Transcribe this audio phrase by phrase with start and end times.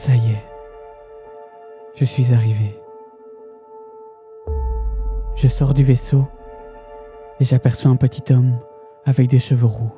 [0.00, 0.44] Ça y est,
[1.96, 2.80] je suis arrivé.
[5.34, 6.24] Je sors du vaisseau
[7.40, 8.60] et j'aperçois un petit homme
[9.06, 9.90] avec des cheveux rouges,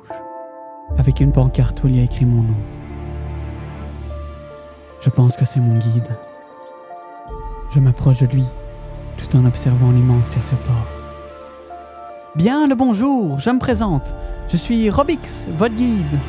[0.97, 2.57] avec une pancarte où il a écrit mon nom.
[5.01, 6.17] Je pense que c'est mon guide.
[7.69, 8.45] Je m'approche de lui
[9.17, 10.87] tout en observant l'immense port.
[12.35, 14.15] Bien le bonjour, je me présente.
[14.49, 16.19] Je suis Robix, votre guide.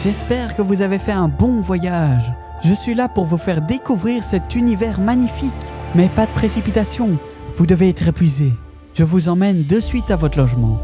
[0.00, 2.32] J'espère que vous avez fait un bon voyage.
[2.62, 5.52] Je suis là pour vous faire découvrir cet univers magnifique.
[5.94, 7.18] Mais pas de précipitation,
[7.56, 8.52] vous devez être épuisé.
[8.94, 10.78] Je vous emmène de suite à votre logement.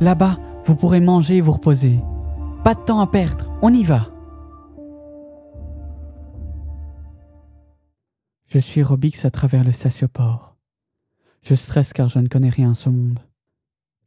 [0.00, 1.98] Là-bas, vous pourrez manger et vous reposer.
[2.62, 4.10] Pas de temps à perdre, on y va.
[8.46, 10.56] Je suis Robix à travers le statioport.
[11.42, 13.20] Je stresse car je ne connais rien à ce monde.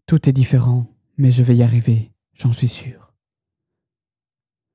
[0.07, 3.13] Tout est différent, mais je vais y arriver, j'en suis sûr.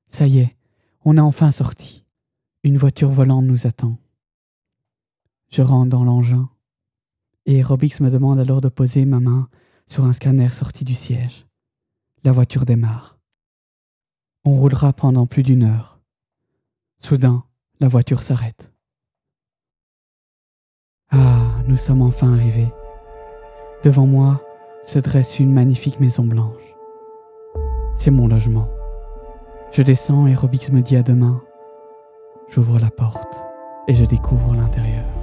[0.09, 0.57] Ça y est,
[1.05, 2.06] on est enfin sorti.
[2.67, 3.97] Une voiture volante nous attend.
[5.51, 6.51] Je rentre dans l'engin
[7.45, 9.49] et Robix me demande alors de poser ma main
[9.87, 11.47] sur un scanner sorti du siège.
[12.25, 13.21] La voiture démarre.
[14.45, 16.01] On roulera pendant plus d'une heure.
[16.99, 17.45] Soudain,
[17.79, 18.73] la voiture s'arrête.
[21.11, 22.73] Ah, nous sommes enfin arrivés.
[23.85, 24.43] Devant moi
[24.85, 26.75] se dresse une magnifique maison blanche.
[27.97, 28.69] C'est mon logement.
[29.71, 31.46] Je descends et Robix me dit à demain.
[32.49, 33.45] J'ouvre la porte
[33.89, 35.16] et je découvre l'intérieur.